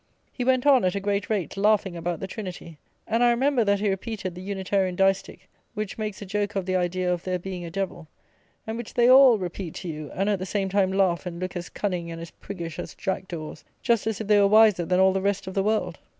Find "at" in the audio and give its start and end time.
0.83-0.95, 10.27-10.39